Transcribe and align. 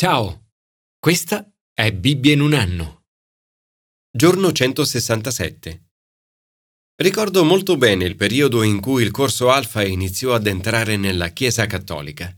Ciao, 0.00 0.52
questa 0.96 1.52
è 1.74 1.92
Bibbia 1.92 2.32
in 2.32 2.40
un 2.40 2.54
anno. 2.54 3.06
Giorno 4.16 4.52
167. 4.52 5.88
Ricordo 7.02 7.42
molto 7.42 7.76
bene 7.76 8.04
il 8.04 8.14
periodo 8.14 8.62
in 8.62 8.78
cui 8.78 9.02
il 9.02 9.10
corso 9.10 9.50
Alfa 9.50 9.84
iniziò 9.84 10.34
ad 10.34 10.46
entrare 10.46 10.96
nella 10.96 11.30
Chiesa 11.30 11.66
cattolica. 11.66 12.32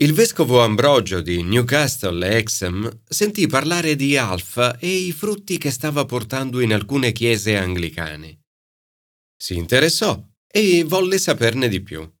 Il 0.00 0.14
vescovo 0.14 0.60
Ambrogio 0.60 1.20
di 1.20 1.44
Newcastle 1.44 2.28
e 2.28 2.38
Exham 2.38 3.02
sentì 3.08 3.46
parlare 3.46 3.94
di 3.94 4.16
Alfa 4.16 4.78
e 4.78 4.88
i 4.88 5.12
frutti 5.12 5.58
che 5.58 5.70
stava 5.70 6.06
portando 6.06 6.58
in 6.58 6.72
alcune 6.72 7.12
chiese 7.12 7.56
anglicane. 7.56 8.40
Si 9.36 9.54
interessò 9.54 10.20
e 10.44 10.82
volle 10.82 11.18
saperne 11.18 11.68
di 11.68 11.80
più. 11.80 12.17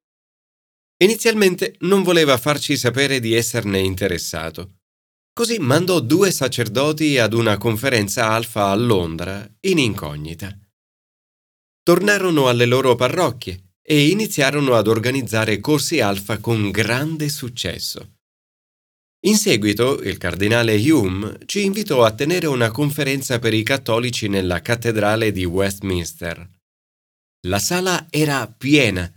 Inizialmente 1.00 1.76
non 1.80 2.02
voleva 2.02 2.36
farci 2.36 2.76
sapere 2.76 3.20
di 3.20 3.32
esserne 3.34 3.78
interessato. 3.78 4.78
Così 5.32 5.58
mandò 5.58 6.00
due 6.00 6.32
sacerdoti 6.32 7.18
ad 7.18 7.32
una 7.32 7.56
conferenza 7.56 8.30
alfa 8.30 8.70
a 8.70 8.74
Londra, 8.74 9.48
in 9.60 9.78
incognita. 9.78 10.58
Tornarono 11.84 12.48
alle 12.48 12.66
loro 12.66 12.96
parrocchie 12.96 13.76
e 13.80 14.08
iniziarono 14.08 14.74
ad 14.74 14.88
organizzare 14.88 15.60
corsi 15.60 16.00
alfa 16.00 16.38
con 16.38 16.70
grande 16.70 17.28
successo. 17.28 18.16
In 19.26 19.36
seguito 19.36 20.02
il 20.02 20.18
cardinale 20.18 20.76
Hume 20.90 21.38
ci 21.46 21.64
invitò 21.64 22.04
a 22.04 22.12
tenere 22.12 22.48
una 22.48 22.70
conferenza 22.72 23.38
per 23.38 23.54
i 23.54 23.62
cattolici 23.62 24.28
nella 24.28 24.60
cattedrale 24.60 25.30
di 25.30 25.44
Westminster. 25.44 26.48
La 27.46 27.60
sala 27.60 28.08
era 28.10 28.46
piena 28.48 29.10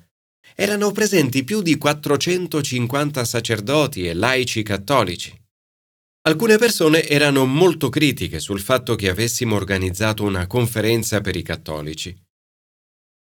erano 0.61 0.91
presenti 0.91 1.43
più 1.43 1.63
di 1.63 1.75
450 1.75 3.25
sacerdoti 3.25 4.07
e 4.07 4.13
laici 4.13 4.61
cattolici. 4.61 5.35
Alcune 6.27 6.57
persone 6.59 7.07
erano 7.07 7.47
molto 7.47 7.89
critiche 7.89 8.39
sul 8.39 8.59
fatto 8.59 8.93
che 8.93 9.09
avessimo 9.09 9.55
organizzato 9.55 10.21
una 10.23 10.45
conferenza 10.45 11.19
per 11.19 11.35
i 11.35 11.41
cattolici. 11.41 12.15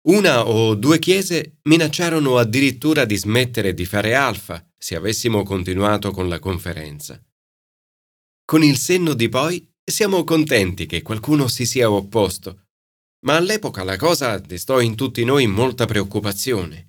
Una 0.10 0.46
o 0.46 0.76
due 0.76 1.00
chiese 1.00 1.60
minacciarono 1.62 2.38
addirittura 2.38 3.06
di 3.06 3.16
smettere 3.16 3.74
di 3.74 3.86
fare 3.86 4.16
alfa 4.16 4.62
se 4.78 4.96
avessimo 4.96 5.44
continuato 5.44 6.12
con 6.12 6.28
la 6.28 6.40
conferenza. 6.40 7.24
Con 8.44 8.64
il 8.64 8.76
senno 8.76 9.14
di 9.14 9.30
poi 9.30 9.66
siamo 9.82 10.26
contenti 10.26 10.86
che 10.86 11.02
qualcuno 11.02 11.48
si 11.48 11.66
sia 11.66 11.90
opposto, 11.90 12.66
ma 13.26 13.38
all'epoca 13.38 13.86
la 13.86 13.96
cosa 13.96 14.38
destò 14.40 14.82
in 14.82 14.96
tutti 14.96 15.24
noi 15.24 15.48
molta 15.48 15.86
preoccupazione. 15.86 16.89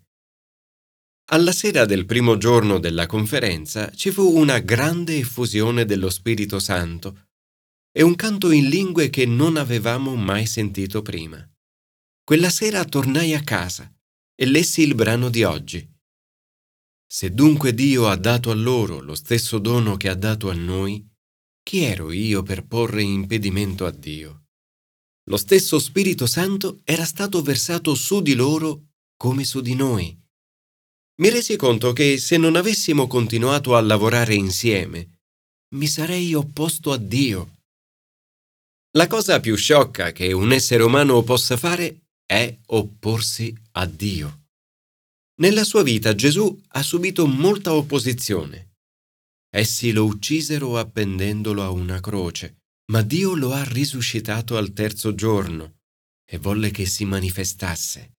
Alla 1.33 1.53
sera 1.53 1.84
del 1.84 2.06
primo 2.06 2.36
giorno 2.39 2.81
della 2.81 3.06
conferenza 3.06 3.92
ci 3.92 4.11
fu 4.11 4.36
una 4.36 4.59
grande 4.59 5.17
effusione 5.17 5.84
dello 5.84 6.11
Spirito 6.11 6.59
Santo 6.59 7.28
e 7.92 8.03
un 8.03 8.17
canto 8.17 8.50
in 8.50 8.69
lingue 8.69 9.11
che 9.11 9.27
non 9.27 9.56
avevamo 9.56 10.17
mai 10.17 10.45
sentito 10.45 11.03
prima. 11.03 11.48
Quella 12.25 12.50
sera 12.50 12.84
tornai 12.84 13.33
a 13.34 13.45
casa 13.45 13.95
e 14.34 14.45
lessi 14.45 14.83
il 14.83 14.97
brano 14.97 15.28
di 15.28 15.45
oggi. 15.45 15.89
Se 17.06 17.31
dunque 17.31 17.75
Dio 17.75 18.09
ha 18.09 18.17
dato 18.17 18.50
a 18.50 18.55
loro 18.55 19.00
lo 19.00 19.15
stesso 19.15 19.61
dono 19.61 19.97
che 19.97 20.09
ha 20.09 20.17
dato 20.17 20.50
a 20.50 20.55
noi, 20.55 21.09
chi 21.62 21.83
ero 21.83 22.11
io 22.11 22.42
per 22.42 22.67
porre 22.67 23.03
impedimento 23.03 23.87
a 23.87 23.92
Dio? 23.92 24.47
Lo 25.28 25.37
stesso 25.37 25.78
Spirito 25.78 26.27
Santo 26.27 26.81
era 26.83 27.05
stato 27.05 27.41
versato 27.41 27.94
su 27.94 28.20
di 28.20 28.34
loro 28.34 28.87
come 29.17 29.44
su 29.44 29.61
di 29.61 29.77
noi 29.77 30.20
mi 31.21 31.29
resi 31.29 31.57
conto 31.57 31.93
che 31.93 32.19
se 32.19 32.39
non 32.39 32.57
avessimo 32.57 33.07
continuato 33.07 33.77
a 33.77 33.81
lavorare 33.81 34.35
insieme, 34.35 35.19
mi 35.75 35.87
sarei 35.87 36.33
opposto 36.33 36.93
a 36.93 36.97
Dio. 36.97 37.59
La 38.97 39.07
cosa 39.07 39.39
più 39.39 39.55
sciocca 39.55 40.12
che 40.12 40.33
un 40.33 40.51
essere 40.51 40.83
umano 40.83 41.23
possa 41.23 41.59
fare 41.59 42.07
è 42.25 42.59
opporsi 42.69 43.55
a 43.72 43.84
Dio. 43.87 44.47
Nella 45.41 45.65
sua 45.65 45.83
vita 45.83 46.15
Gesù 46.15 46.59
ha 46.69 46.83
subito 46.83 47.27
molta 47.27 47.75
opposizione. 47.75 48.77
Essi 49.50 49.93
lo 49.93 50.06
uccisero 50.06 50.78
appendendolo 50.78 51.62
a 51.62 51.71
una 51.71 52.00
croce, 52.00 52.62
ma 52.93 53.03
Dio 53.03 53.34
lo 53.34 53.53
ha 53.53 53.65
risuscitato 53.65 54.56
al 54.56 54.73
terzo 54.73 55.15
giorno 55.15 55.81
e 56.25 56.39
volle 56.39 56.71
che 56.71 56.87
si 56.87 57.05
manifestasse. 57.05 58.12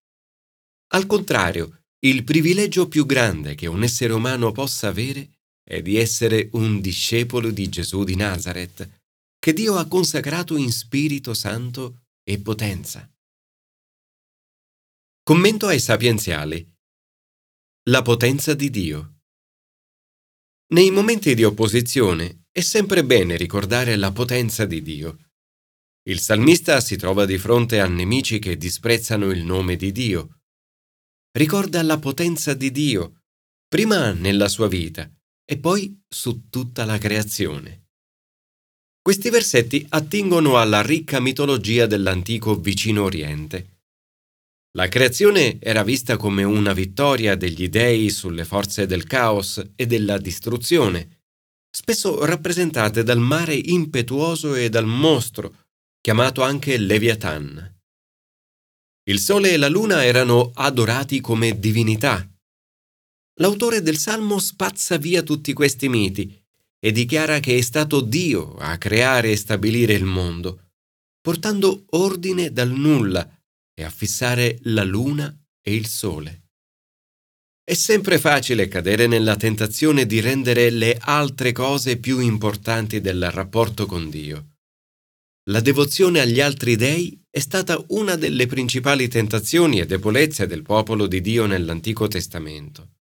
Al 0.94 1.06
contrario, 1.08 1.81
il 2.03 2.23
privilegio 2.23 2.88
più 2.88 3.06
grande 3.06 3.53
che 3.53 3.67
un 3.67 3.84
essere 3.84 4.13
umano 4.13 4.51
possa 4.51 4.88
avere 4.88 5.38
è 5.63 5.81
di 5.81 5.97
essere 5.97 6.50
un 6.53 6.81
discepolo 6.81 7.51
di 7.51 7.69
Gesù 7.69 8.03
di 8.03 8.16
Nazareth, 8.16 9.01
che 9.38 9.53
Dio 9.53 9.75
ha 9.75 9.85
consacrato 9.85 10.57
in 10.57 10.72
Spirito 10.72 11.35
Santo 11.35 12.01
e 12.23 12.39
potenza. 12.39 13.07
Commento 15.23 15.67
ai 15.67 15.79
sapienziali. 15.79 16.67
La 17.89 18.01
potenza 18.01 18.56
di 18.56 18.69
Dio. 18.72 19.19
Nei 20.73 20.89
momenti 20.89 21.35
di 21.35 21.44
opposizione 21.44 22.45
è 22.51 22.62
sempre 22.62 23.06
bene 23.06 23.38
ricordare 23.38 23.95
la 23.95 24.12
potenza 24.12 24.66
di 24.66 24.81
Dio. 24.81 25.29
Il 26.03 26.19
salmista 26.19 26.81
si 26.81 26.95
trova 26.95 27.25
di 27.25 27.38
fronte 27.38 27.79
a 27.79 27.88
nemici 27.88 28.39
che 28.39 28.57
disprezzano 28.57 29.29
il 29.29 29.44
nome 29.44 29.75
di 29.75 29.91
Dio 29.91 30.41
ricorda 31.31 31.81
la 31.84 31.97
potenza 31.97 32.53
di 32.53 32.72
Dio, 32.72 33.22
prima 33.68 34.12
nella 34.12 34.50
sua 34.50 34.68
vita 34.68 35.09
e 35.46 35.58
poi 35.58 36.02
su 36.08 36.50
tutta 36.50 36.86
la 36.86 36.97
creazione. 36.97 37.88
Questi 39.02 39.30
versetti 39.30 39.86
attingono 39.90 40.58
alla 40.58 40.81
ricca 40.81 41.19
mitologia 41.19 41.88
dell'antico 41.88 42.56
vicino 42.56 43.03
Oriente. 43.03 43.80
La 44.78 44.88
creazione 44.88 45.58
era 45.59 45.84
vista 45.84 46.18
come 46.18 46.44
una 46.44 46.72
vittoria 46.72 47.36
degli 47.36 47.68
dei 47.68 48.09
sulle 48.09 48.46
forze 48.46 48.86
del 48.86 49.06
caos 49.06 49.62
e 49.75 49.86
della 49.86 50.18
distruzione, 50.18 51.24
spesso 51.69 52.24
rappresentate 52.24 53.03
dal 53.03 53.19
mare 53.19 53.56
impetuoso 53.56 54.56
e 54.56 54.69
dal 54.69 54.86
mostro, 54.86 55.66
chiamato 56.00 56.42
anche 56.44 56.78
Leviathan. 56.78 57.81
Il 59.06 59.19
sole 59.19 59.51
e 59.51 59.57
la 59.57 59.67
luna 59.67 60.03
erano 60.03 60.51
adorati 60.53 61.22
come 61.22 61.59
divinità. 61.59 62.28
L'autore 63.39 63.81
del 63.81 63.97
Salmo 63.97 64.38
spazza 64.38 64.97
via 64.97 65.23
tutti 65.23 65.53
questi 65.53 65.89
miti 65.89 66.39
e 66.79 66.91
dichiara 66.91 67.39
che 67.39 67.57
è 67.57 67.62
stato 67.62 68.01
Dio 68.01 68.56
a 68.57 68.78
creare 68.78 69.31
e 69.31 69.38
stabilire 69.38 69.94
il 69.94 70.06
mondo, 70.06 70.69
portando 71.19 71.85
ordine 71.91 72.51
dal 72.51 72.69
nulla 72.69 73.28
e 73.73 73.84
a 73.84 73.89
fissare 73.89 74.59
la 74.63 74.84
luna 74.84 75.35
e 75.62 75.73
il 75.73 75.88
sole. 75.88 76.50
È 77.63 77.73
sempre 77.73 78.19
facile 78.19 78.68
cadere 78.68 79.07
nella 79.07 79.35
tentazione 79.35 80.06
di 80.06 80.19
rendere 80.19 80.69
le 80.69 80.97
altre 81.00 81.51
cose 81.51 81.97
più 81.97 82.19
importanti 82.19 83.01
del 83.01 83.31
rapporto 83.31 83.85
con 83.85 84.09
Dio. 84.09 84.50
La 85.46 85.59
devozione 85.59 86.19
agli 86.19 86.40
altri 86.40 86.75
dei 86.75 87.19
è 87.28 87.40
stata 87.40 87.84
una 87.90 88.16
delle 88.16 88.46
principali 88.46 89.07
tentazioni 89.07 89.79
e 89.79 89.88
debolezze 89.88 90.46
del 90.46 90.62
popolo 90.62 91.07
di 91.07 91.19
Dio 91.19 91.47
nell'Antico 91.47 92.07
Testamento. 92.07 92.97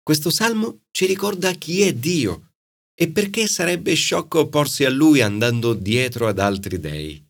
Questo 0.00 0.30
salmo 0.30 0.84
ci 0.92 1.06
ricorda 1.06 1.52
chi 1.52 1.82
è 1.82 1.92
Dio 1.92 2.52
e 2.94 3.10
perché 3.10 3.48
sarebbe 3.48 3.94
sciocco 3.94 4.40
opporsi 4.40 4.84
a 4.84 4.90
Lui 4.90 5.20
andando 5.20 5.74
dietro 5.74 6.28
ad 6.28 6.38
altri 6.38 6.78
dei. 6.78 7.26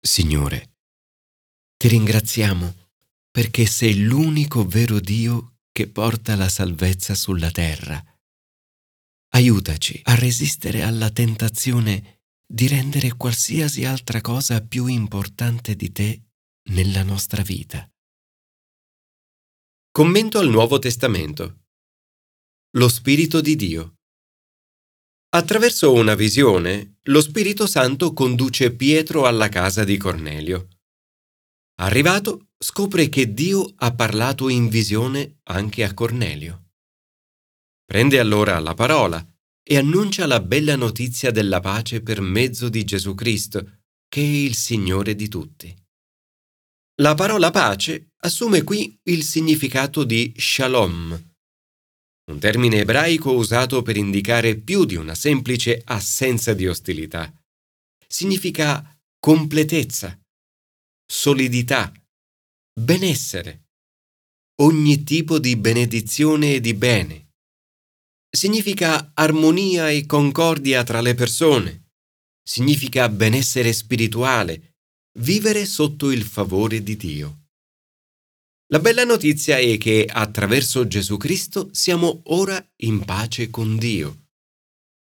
Signore, 0.00 0.76
ti 1.76 1.86
ringraziamo 1.86 2.74
perché 3.30 3.64
sei 3.66 4.02
l'unico 4.02 4.66
vero 4.66 4.98
Dio 4.98 5.58
che 5.70 5.86
porta 5.86 6.34
la 6.34 6.48
salvezza 6.48 7.14
sulla 7.14 7.52
terra 7.52 8.02
Aiutaci 9.38 10.00
a 10.02 10.16
resistere 10.16 10.82
alla 10.82 11.10
tentazione 11.10 12.24
di 12.44 12.66
rendere 12.66 13.14
qualsiasi 13.14 13.84
altra 13.84 14.20
cosa 14.20 14.60
più 14.66 14.86
importante 14.86 15.76
di 15.76 15.92
te 15.92 16.22
nella 16.70 17.04
nostra 17.04 17.42
vita. 17.42 17.88
Commento 19.92 20.40
al 20.40 20.48
Nuovo 20.48 20.80
Testamento. 20.80 21.66
Lo 22.72 22.88
Spirito 22.88 23.40
di 23.40 23.54
Dio. 23.54 23.98
Attraverso 25.28 25.92
una 25.92 26.16
visione, 26.16 26.96
lo 27.02 27.20
Spirito 27.20 27.68
Santo 27.68 28.12
conduce 28.12 28.74
Pietro 28.74 29.24
alla 29.24 29.48
casa 29.48 29.84
di 29.84 29.96
Cornelio. 29.98 30.66
Arrivato, 31.76 32.48
scopre 32.58 33.08
che 33.08 33.32
Dio 33.32 33.72
ha 33.76 33.94
parlato 33.94 34.48
in 34.48 34.68
visione 34.68 35.38
anche 35.44 35.84
a 35.84 35.94
Cornelio. 35.94 36.67
Prende 37.88 38.18
allora 38.18 38.58
la 38.58 38.74
parola 38.74 39.26
e 39.62 39.78
annuncia 39.78 40.26
la 40.26 40.40
bella 40.40 40.76
notizia 40.76 41.30
della 41.30 41.60
pace 41.60 42.02
per 42.02 42.20
mezzo 42.20 42.68
di 42.68 42.84
Gesù 42.84 43.14
Cristo, 43.14 43.78
che 44.06 44.20
è 44.20 44.24
il 44.24 44.54
Signore 44.54 45.14
di 45.14 45.26
tutti. 45.26 45.74
La 47.00 47.14
parola 47.14 47.50
pace 47.50 48.10
assume 48.18 48.62
qui 48.62 48.94
il 49.04 49.24
significato 49.24 50.04
di 50.04 50.34
shalom. 50.36 51.32
un 52.30 52.38
termine 52.38 52.80
ebraico 52.80 53.32
usato 53.32 53.80
per 53.80 53.96
indicare 53.96 54.58
più 54.58 54.84
di 54.84 54.96
una 54.96 55.14
semplice 55.14 55.80
assenza 55.82 56.52
di 56.52 56.66
ostilità. 56.66 57.32
Significa 58.06 59.00
completezza, 59.18 60.20
solidità, 61.06 61.90
benessere, 62.78 63.68
ogni 64.60 65.04
tipo 65.04 65.38
di 65.38 65.56
benedizione 65.56 66.56
e 66.56 66.60
di 66.60 66.74
bene. 66.74 67.27
Significa 68.38 69.10
armonia 69.14 69.90
e 69.90 70.06
concordia 70.06 70.84
tra 70.84 71.00
le 71.00 71.14
persone. 71.14 71.88
Significa 72.40 73.08
benessere 73.08 73.72
spirituale, 73.72 74.76
vivere 75.18 75.66
sotto 75.66 76.12
il 76.12 76.22
favore 76.22 76.84
di 76.84 76.96
Dio. 76.96 77.48
La 78.68 78.78
bella 78.78 79.02
notizia 79.02 79.58
è 79.58 79.76
che 79.76 80.06
attraverso 80.08 80.86
Gesù 80.86 81.16
Cristo 81.16 81.70
siamo 81.72 82.20
ora 82.26 82.64
in 82.82 83.04
pace 83.04 83.50
con 83.50 83.76
Dio. 83.76 84.28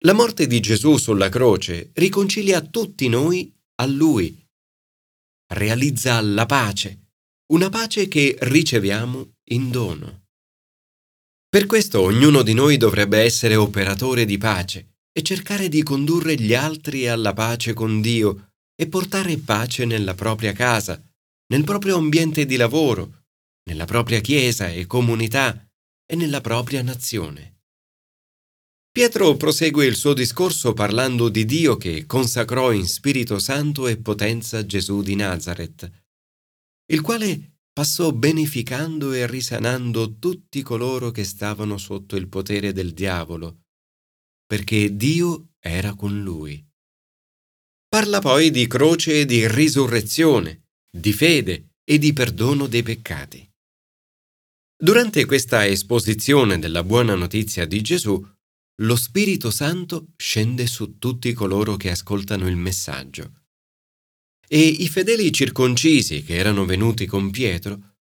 La 0.00 0.12
morte 0.12 0.46
di 0.46 0.60
Gesù 0.60 0.98
sulla 0.98 1.30
croce 1.30 1.92
riconcilia 1.94 2.60
tutti 2.60 3.08
noi 3.08 3.50
a 3.76 3.86
Lui. 3.86 4.38
Realizza 5.54 6.20
la 6.20 6.44
pace, 6.44 7.12
una 7.52 7.70
pace 7.70 8.06
che 8.06 8.36
riceviamo 8.38 9.36
in 9.44 9.70
dono. 9.70 10.23
Per 11.54 11.66
questo 11.66 12.00
ognuno 12.00 12.42
di 12.42 12.52
noi 12.52 12.76
dovrebbe 12.76 13.20
essere 13.20 13.54
operatore 13.54 14.24
di 14.24 14.38
pace 14.38 14.96
e 15.12 15.22
cercare 15.22 15.68
di 15.68 15.84
condurre 15.84 16.34
gli 16.34 16.52
altri 16.52 17.06
alla 17.06 17.32
pace 17.32 17.74
con 17.74 18.00
Dio 18.00 18.54
e 18.74 18.88
portare 18.88 19.36
pace 19.36 19.84
nella 19.84 20.14
propria 20.14 20.52
casa, 20.52 21.00
nel 21.52 21.62
proprio 21.62 21.96
ambiente 21.96 22.44
di 22.44 22.56
lavoro, 22.56 23.26
nella 23.70 23.84
propria 23.84 24.18
chiesa 24.18 24.68
e 24.68 24.86
comunità 24.86 25.64
e 26.04 26.16
nella 26.16 26.40
propria 26.40 26.82
nazione. 26.82 27.60
Pietro 28.90 29.36
prosegue 29.36 29.86
il 29.86 29.94
suo 29.94 30.12
discorso 30.12 30.72
parlando 30.72 31.28
di 31.28 31.44
Dio 31.44 31.76
che 31.76 32.04
consacrò 32.04 32.72
in 32.72 32.88
Spirito 32.88 33.38
Santo 33.38 33.86
e 33.86 33.96
potenza 33.98 34.66
Gesù 34.66 35.02
di 35.02 35.14
Nazareth, 35.14 35.88
il 36.86 37.00
quale 37.00 37.53
passò 37.74 38.12
beneficando 38.12 39.12
e 39.12 39.26
risanando 39.26 40.18
tutti 40.18 40.62
coloro 40.62 41.10
che 41.10 41.24
stavano 41.24 41.76
sotto 41.76 42.14
il 42.14 42.28
potere 42.28 42.72
del 42.72 42.94
diavolo, 42.94 43.64
perché 44.46 44.94
Dio 44.94 45.54
era 45.58 45.94
con 45.94 46.22
lui. 46.22 46.64
Parla 47.88 48.20
poi 48.20 48.50
di 48.50 48.68
croce 48.68 49.20
e 49.20 49.24
di 49.24 49.48
risurrezione, 49.48 50.68
di 50.88 51.12
fede 51.12 51.74
e 51.84 51.98
di 51.98 52.12
perdono 52.12 52.68
dei 52.68 52.84
peccati. 52.84 53.50
Durante 54.76 55.24
questa 55.24 55.66
esposizione 55.66 56.60
della 56.60 56.84
buona 56.84 57.16
notizia 57.16 57.66
di 57.66 57.80
Gesù, 57.82 58.24
lo 58.82 58.96
Spirito 58.96 59.50
Santo 59.50 60.12
scende 60.16 60.66
su 60.68 60.98
tutti 60.98 61.32
coloro 61.32 61.76
che 61.76 61.90
ascoltano 61.90 62.46
il 62.48 62.56
messaggio. 62.56 63.43
E 64.46 64.58
i 64.58 64.88
fedeli 64.88 65.32
circoncisi 65.32 66.22
che 66.22 66.36
erano 66.36 66.64
venuti 66.64 67.06
con 67.06 67.30
Pietro 67.30 67.96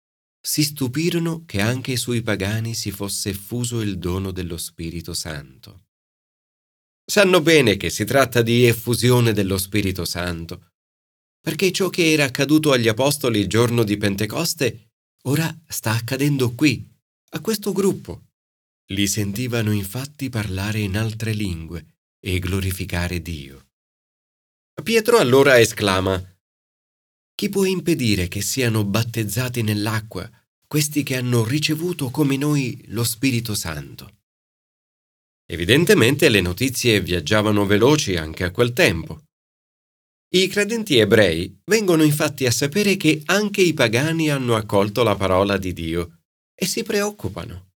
si 0.41 0.63
stupirono 0.63 1.45
che 1.45 1.61
anche 1.61 1.97
sui 1.97 2.23
pagani 2.23 2.75
si 2.75 2.91
fosse 2.91 3.31
effuso 3.31 3.81
il 3.81 3.99
dono 3.99 4.31
dello 4.31 4.57
Spirito 4.57 5.13
Santo. 5.13 5.87
Sanno 7.05 7.41
bene 7.41 7.77
che 7.77 7.91
si 7.91 8.05
tratta 8.05 8.43
di 8.43 8.67
effusione 8.67 9.33
dello 9.33 9.59
Spirito 9.59 10.05
Santo, 10.05 10.73
perché 11.41 11.73
ciò 11.73 11.89
che 11.89 12.13
era 12.13 12.25
accaduto 12.25 12.73
agli 12.73 12.89
Apostoli 12.89 13.41
il 13.41 13.49
giorno 13.49 13.83
di 13.83 13.97
Pentecoste 13.97 14.89
Ora 15.23 15.55
sta 15.67 15.93
accadendo 15.93 16.55
qui, 16.55 16.89
a 17.31 17.41
questo 17.41 17.73
gruppo. 17.73 18.29
Li 18.93 19.07
sentivano 19.07 19.73
infatti 19.73 20.31
parlare 20.31 20.79
in 20.79 20.97
altre 20.97 21.33
lingue 21.33 21.99
e 22.19 22.39
glorificare 22.39 23.21
Dio. 23.21 23.68
Pietro 24.83 25.19
allora 25.19 25.59
esclama, 25.59 26.23
Chi 27.35 27.49
può 27.49 27.65
impedire 27.65 28.29
che 28.29 28.41
siano 28.41 28.85
battezzati 28.85 29.63
nell'acqua 29.63 30.31
questi 30.67 31.03
che 31.03 31.17
hanno 31.17 31.45
ricevuto 31.45 32.11
come 32.11 32.37
noi 32.37 32.83
lo 32.89 33.05
Spirito 33.05 33.55
Santo? 33.55 34.19
Evidentemente 35.47 36.29
le 36.29 36.41
notizie 36.41 37.01
viaggiavano 37.01 37.67
veloci 37.67 38.17
anche 38.17 38.45
a 38.45 38.51
quel 38.51 38.73
tempo. 38.73 39.25
I 40.35 40.47
credenti 40.47 40.99
ebrei 40.99 41.61
vengono 41.65 42.03
infatti 42.03 42.47
a 42.47 42.51
sapere 42.51 42.97
che 42.97 43.23
anche 43.27 43.63
i 43.63 43.75
pagani 43.75 44.31
hanno 44.31 44.55
accolto 44.55 45.03
la 45.03 45.17
parola 45.17 45.57
di 45.59 45.73
Dio 45.73 46.21
e 46.55 46.67
si 46.67 46.83
preoccupano. 46.83 47.71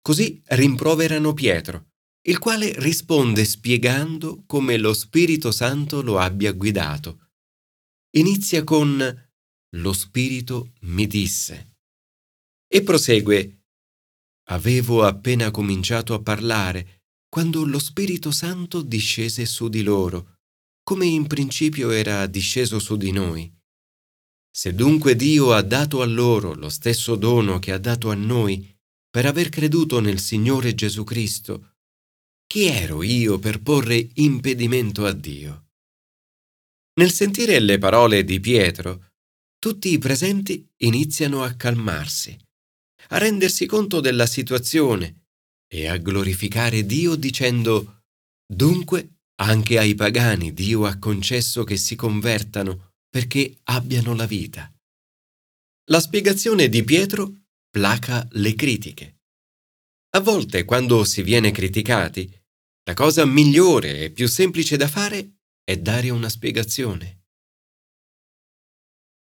Così 0.00 0.40
rimproverano 0.46 1.32
Pietro, 1.32 1.91
il 2.28 2.38
quale 2.38 2.72
risponde 2.80 3.44
spiegando 3.44 4.44
come 4.46 4.76
lo 4.76 4.94
Spirito 4.94 5.50
Santo 5.50 6.02
lo 6.02 6.18
abbia 6.18 6.52
guidato. 6.52 7.30
Inizia 8.16 8.62
con 8.64 9.28
Lo 9.76 9.92
Spirito 9.92 10.72
mi 10.82 11.06
disse 11.06 11.76
e 12.68 12.82
prosegue 12.82 13.58
Avevo 14.50 15.04
appena 15.04 15.50
cominciato 15.50 16.14
a 16.14 16.20
parlare 16.20 17.02
quando 17.28 17.64
lo 17.64 17.78
Spirito 17.78 18.30
Santo 18.30 18.82
discese 18.82 19.46
su 19.46 19.68
di 19.68 19.82
loro 19.82 20.40
come 20.82 21.06
in 21.06 21.26
principio 21.26 21.90
era 21.90 22.26
disceso 22.26 22.78
su 22.78 22.96
di 22.96 23.12
noi. 23.12 23.50
Se 24.54 24.74
dunque 24.74 25.14
Dio 25.16 25.52
ha 25.52 25.62
dato 25.62 26.02
a 26.02 26.06
loro 26.06 26.54
lo 26.54 26.68
stesso 26.68 27.16
dono 27.16 27.58
che 27.58 27.72
ha 27.72 27.78
dato 27.78 28.10
a 28.10 28.14
noi 28.14 28.68
per 29.08 29.26
aver 29.26 29.48
creduto 29.48 30.00
nel 30.00 30.18
Signore 30.18 30.74
Gesù 30.74 31.04
Cristo, 31.04 31.71
chi 32.52 32.66
ero 32.66 33.02
io 33.02 33.38
per 33.38 33.62
porre 33.62 34.10
impedimento 34.16 35.06
a 35.06 35.12
Dio? 35.12 35.68
Nel 37.00 37.10
sentire 37.10 37.58
le 37.60 37.78
parole 37.78 38.24
di 38.24 38.40
Pietro, 38.40 39.06
tutti 39.58 39.90
i 39.90 39.96
presenti 39.96 40.70
iniziano 40.82 41.44
a 41.44 41.54
calmarsi, 41.54 42.38
a 43.08 43.16
rendersi 43.16 43.64
conto 43.64 44.00
della 44.00 44.26
situazione 44.26 45.28
e 45.66 45.88
a 45.88 45.96
glorificare 45.96 46.84
Dio 46.84 47.14
dicendo 47.14 48.02
Dunque 48.46 49.20
anche 49.40 49.78
ai 49.78 49.94
pagani 49.94 50.52
Dio 50.52 50.84
ha 50.84 50.98
concesso 50.98 51.64
che 51.64 51.78
si 51.78 51.96
convertano 51.96 52.96
perché 53.08 53.60
abbiano 53.62 54.14
la 54.14 54.26
vita. 54.26 54.70
La 55.90 56.00
spiegazione 56.00 56.68
di 56.68 56.84
Pietro 56.84 57.44
placa 57.70 58.28
le 58.32 58.54
critiche. 58.54 59.20
A 60.14 60.20
volte, 60.20 60.66
quando 60.66 61.04
si 61.04 61.22
viene 61.22 61.50
criticati, 61.50 62.40
la 62.84 62.94
cosa 62.94 63.24
migliore 63.24 64.00
e 64.00 64.10
più 64.10 64.26
semplice 64.26 64.76
da 64.76 64.88
fare 64.88 65.38
è 65.62 65.76
dare 65.78 66.10
una 66.10 66.28
spiegazione. 66.28 67.20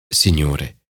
Signore, 0.09 0.83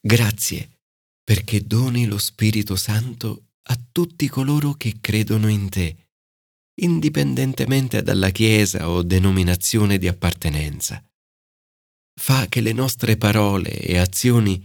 grazie 0.00 0.80
perché 1.24 1.62
doni 1.62 2.06
lo 2.06 2.18
Spirito 2.18 2.76
Santo 2.76 3.46
a 3.68 3.80
tutti 3.90 4.28
coloro 4.28 4.74
che 4.74 4.98
credono 5.00 5.48
in 5.48 5.68
te 5.68 6.06
indipendentemente 6.78 8.02
dalla 8.02 8.30
Chiesa 8.30 8.90
o 8.90 9.02
denominazione 9.02 9.98
di 9.98 10.08
appartenenza. 10.08 11.02
Fa 12.18 12.46
che 12.48 12.60
le 12.60 12.72
nostre 12.72 13.16
parole 13.16 13.70
e 13.80 13.98
azioni 13.98 14.62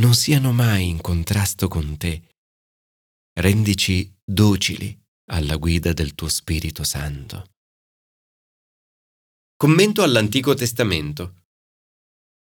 non 0.00 0.14
siano 0.14 0.52
mai 0.52 0.88
in 0.88 1.00
contrasto 1.00 1.68
con 1.68 1.96
te. 1.96 2.22
Rendici 3.38 4.14
docili 4.22 5.05
alla 5.28 5.56
guida 5.56 5.92
del 5.92 6.14
tuo 6.14 6.28
Spirito 6.28 6.84
Santo. 6.84 7.54
Commento 9.56 10.02
all'Antico 10.02 10.54
Testamento. 10.54 11.44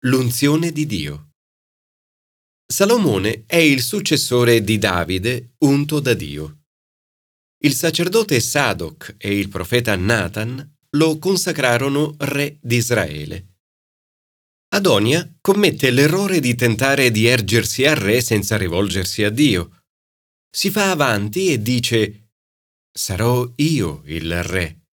L'unzione 0.05 0.73
di 0.73 0.87
Dio. 0.87 1.31
Salomone 2.67 3.45
è 3.47 3.57
il 3.57 3.83
successore 3.83 4.65
di 4.65 4.79
Davide 4.79 5.55
unto 5.59 6.01
da 6.01 6.15
Dio. 6.15 6.63
Il 7.63 7.75
sacerdote 7.75 8.41
Sadoc 8.41 9.15
e 9.19 9.39
il 9.39 9.49
profeta 9.49 9.95
Nathan 9.97 10.77
lo 10.97 11.19
consacrarono 11.19 12.15
re 12.19 12.59
di 12.61 12.77
Israele. 12.77 13.59
Adonia 14.75 15.33
commette 15.41 15.91
l'errore 15.91 16.41
di 16.41 16.55
tentare 16.57 17.11
di 17.11 17.27
ergersi 17.27 17.85
a 17.85 17.95
re 17.95 18.21
senza 18.21 18.57
rivolgersi 18.57 19.23
a 19.23 19.31
Dio. 19.31 19.83
Si 20.51 20.71
fa 20.71 20.91
avanti 20.91 21.53
e 21.53 21.63
dice 21.63 22.24
Sarò 22.97 23.53
io 23.57 24.03
il 24.05 24.41
re. 24.45 24.87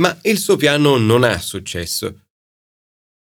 Ma 0.00 0.18
il 0.22 0.38
suo 0.38 0.56
piano 0.56 0.96
non 0.96 1.24
ha 1.24 1.38
successo. 1.38 2.28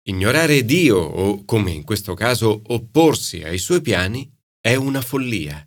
Ignorare 0.08 0.66
Dio 0.66 0.98
o, 0.98 1.46
come 1.46 1.72
in 1.72 1.86
questo 1.86 2.14
caso, 2.14 2.64
opporsi 2.68 3.44
ai 3.44 3.58
suoi 3.58 3.80
piani 3.80 4.30
è 4.60 4.76
una 4.76 5.02
follia. 5.02 5.66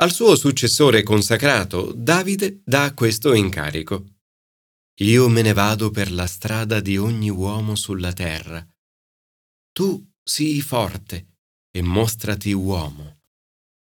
Al 0.00 0.12
suo 0.12 0.36
successore 0.36 1.02
consacrato, 1.02 1.90
Davide 1.94 2.60
dà 2.62 2.92
questo 2.92 3.32
incarico. 3.32 4.04
Io 5.00 5.28
me 5.30 5.40
ne 5.40 5.54
vado 5.54 5.90
per 5.90 6.12
la 6.12 6.26
strada 6.26 6.80
di 6.80 6.98
ogni 6.98 7.30
uomo 7.30 7.76
sulla 7.76 8.12
terra. 8.12 8.62
Tu 9.72 10.12
sii 10.22 10.60
forte 10.60 11.38
e 11.70 11.80
mostrati 11.80 12.52
uomo. 12.52 13.22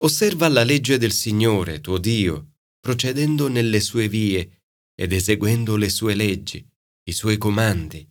Osserva 0.05 0.47
la 0.47 0.63
legge 0.63 0.99
del 0.99 1.13
Signore, 1.13 1.81
tuo 1.81 1.99
Dio, 1.99 2.53
procedendo 2.87 3.49
nelle 3.49 3.81
sue 3.81 4.09
vie 4.09 4.63
ed 4.95 5.13
eseguendo 5.13 5.75
le 5.75 5.89
sue 5.89 6.15
leggi, 6.15 6.65
i 7.09 7.13
suoi 7.13 7.37
comandi, 7.37 8.09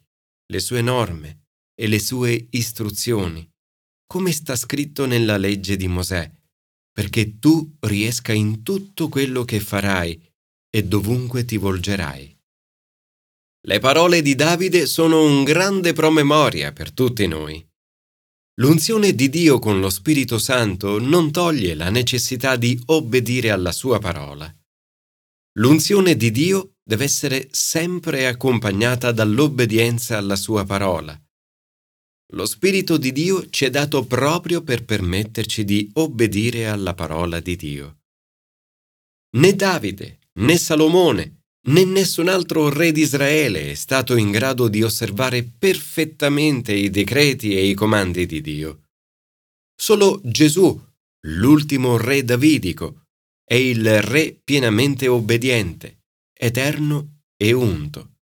le 0.52 0.60
sue 0.60 0.82
norme 0.82 1.46
e 1.74 1.88
le 1.88 1.98
sue 1.98 2.48
istruzioni, 2.50 3.50
come 4.06 4.34
sta 4.34 4.58
scritto 4.58 5.06
nella 5.06 5.38
legge 5.38 5.78
di 5.78 5.88
Mosè, 5.88 6.30
perché 6.92 7.40
tu 7.40 7.78
riesca 7.88 8.34
in 8.34 8.64
tutto 8.64 9.08
quello 9.08 9.46
che 9.46 9.62
farai 9.62 10.22
e 10.70 10.84
dovunque 10.84 11.46
ti 11.46 11.56
volgerai. 11.56 12.38
Le 13.68 13.80
parole 13.80 14.22
di 14.22 14.36
Davide 14.36 14.88
sono 14.88 15.24
un 15.24 15.46
grande 15.46 15.94
promemoria 15.94 16.74
per 16.74 16.92
tutti 16.92 17.26
noi. 17.28 17.66
L'unzione 18.60 19.16
di 19.16 19.30
Dio 19.30 19.58
con 19.58 19.80
lo 19.80 19.90
Spirito 19.90 20.38
Santo 20.38 21.00
non 21.00 21.32
toglie 21.32 21.76
la 21.76 21.90
necessità 21.90 22.58
di 22.58 22.78
obbedire 22.88 23.52
alla 23.52 23.72
sua 23.72 24.00
parola. 24.00 24.54
L'unzione 25.58 26.18
di 26.18 26.32
Dio 26.32 26.76
deve 26.84 27.06
essere 27.06 27.48
sempre 27.52 28.28
accompagnata 28.28 29.14
dall'obbedienza 29.14 30.18
alla 30.18 30.36
sua 30.36 30.66
parola. 30.66 31.18
Lo 32.34 32.46
Spirito 32.46 32.98
di 32.98 33.14
Dio 33.14 33.50
ci 33.50 33.64
è 33.64 33.70
dato 33.70 34.06
proprio 34.06 34.64
per 34.64 34.84
permetterci 34.84 35.64
di 35.64 35.90
obbedire 35.94 36.68
alla 36.68 36.94
parola 36.94 37.40
di 37.40 37.56
Dio. 37.56 38.00
Né 39.38 39.54
Davide, 39.54 40.20
né 40.40 40.58
Salomone, 40.58 41.44
né 41.68 41.86
nessun 41.86 42.28
altro 42.28 42.70
re 42.70 42.92
di 42.92 43.02
Israele 43.02 43.72
è 43.72 43.74
stato 43.76 44.18
in 44.18 44.32
grado 44.32 44.68
di 44.68 44.84
osservare 44.84 45.44
perfettamente 45.44 46.74
i 46.74 46.90
decreti 46.90 47.56
e 47.56 47.66
i 47.66 47.74
comandi 47.74 48.26
di 48.26 48.42
Dio. 48.42 48.90
Solo 49.74 50.20
Gesù, 50.24 50.78
l'ultimo 51.28 51.96
re 51.96 52.26
davidico, 52.26 53.05
è 53.48 53.54
il 53.54 54.02
re 54.02 54.34
pienamente 54.44 55.08
obbediente, 55.08 56.06
eterno 56.34 57.20
e 57.38 57.54
unto. 57.54 58.16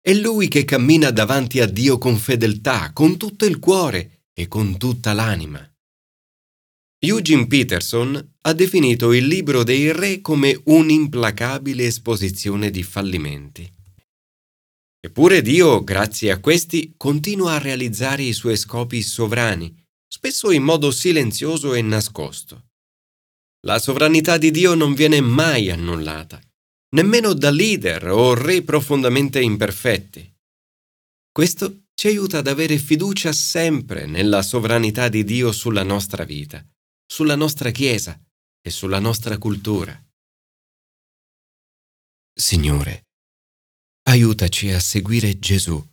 È 0.00 0.14
lui 0.14 0.48
che 0.48 0.64
cammina 0.64 1.10
davanti 1.10 1.60
a 1.60 1.66
Dio 1.66 1.98
con 1.98 2.16
fedeltà, 2.16 2.92
con 2.92 3.16
tutto 3.16 3.44
il 3.44 3.58
cuore 3.58 4.28
e 4.32 4.46
con 4.46 4.78
tutta 4.78 5.12
l'anima. 5.12 5.66
Eugene 7.02 7.46
Peterson 7.46 8.34
ha 8.42 8.52
definito 8.52 9.12
il 9.12 9.26
libro 9.26 9.64
dei 9.64 9.90
re 9.90 10.20
come 10.20 10.58
un'implacabile 10.64 11.84
esposizione 11.84 12.70
di 12.70 12.82
fallimenti. 12.82 13.70
Eppure 15.02 15.42
Dio, 15.42 15.82
grazie 15.82 16.30
a 16.30 16.40
questi, 16.40 16.94
continua 16.96 17.54
a 17.54 17.58
realizzare 17.58 18.22
i 18.22 18.34
suoi 18.34 18.56
scopi 18.56 19.02
sovrani, 19.02 19.74
spesso 20.06 20.50
in 20.50 20.62
modo 20.62 20.90
silenzioso 20.90 21.74
e 21.74 21.80
nascosto. 21.80 22.69
La 23.66 23.78
sovranità 23.78 24.38
di 24.38 24.50
Dio 24.50 24.74
non 24.74 24.94
viene 24.94 25.20
mai 25.20 25.70
annullata, 25.70 26.40
nemmeno 26.96 27.34
da 27.34 27.50
leader 27.50 28.08
o 28.08 28.34
re 28.34 28.62
profondamente 28.62 29.40
imperfetti. 29.40 30.34
Questo 31.30 31.84
ci 31.94 32.08
aiuta 32.08 32.38
ad 32.38 32.46
avere 32.46 32.78
fiducia 32.78 33.32
sempre 33.32 34.06
nella 34.06 34.42
sovranità 34.42 35.08
di 35.08 35.24
Dio 35.24 35.52
sulla 35.52 35.82
nostra 35.82 36.24
vita 36.24 36.64
sulla 37.10 37.34
nostra 37.34 37.72
Chiesa 37.72 38.16
e 38.62 38.70
sulla 38.70 39.00
nostra 39.00 39.36
cultura. 39.36 39.92
Signore, 42.32 43.08
aiutaci 44.04 44.70
a 44.70 44.78
seguire 44.78 45.36
Gesù, 45.40 45.84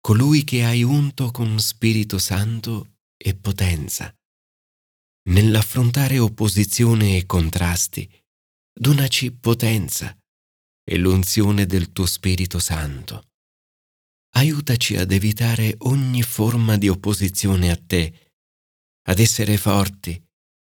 colui 0.00 0.42
che 0.44 0.64
hai 0.64 0.82
unto 0.82 1.30
con 1.30 1.60
Spirito 1.60 2.16
Santo 2.16 2.94
e 3.14 3.34
potenza. 3.34 4.10
Nell'affrontare 5.24 6.18
opposizione 6.18 7.16
e 7.16 7.26
contrasti, 7.26 8.10
donaci 8.72 9.30
potenza 9.32 10.16
e 10.84 10.96
l'unzione 10.98 11.64
del 11.64 11.92
tuo 11.92 12.06
Spirito 12.06 12.58
Santo. 12.58 13.28
Aiutaci 14.34 14.96
ad 14.96 15.12
evitare 15.12 15.76
ogni 15.80 16.22
forma 16.22 16.76
di 16.76 16.88
opposizione 16.88 17.70
a 17.70 17.76
te 17.76 18.30
ad 19.04 19.18
essere 19.18 19.56
forti, 19.56 20.20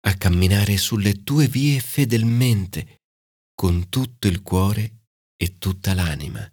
a 0.07 0.13
camminare 0.15 0.77
sulle 0.77 1.23
tue 1.23 1.47
vie 1.47 1.79
fedelmente, 1.79 3.01
con 3.55 3.89
tutto 3.89 4.27
il 4.27 4.41
cuore 4.41 5.05
e 5.35 5.57
tutta 5.57 5.93
l'anima. 5.93 6.47